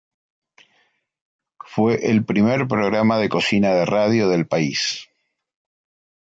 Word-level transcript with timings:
Fue 1.63 2.09
el 2.09 2.25
primer 2.25 2.67
programa 2.67 3.19
de 3.19 3.29
cocina 3.29 3.69
de 3.75 3.85
radio 3.85 4.29
del 4.29 4.47
país. 4.47 5.07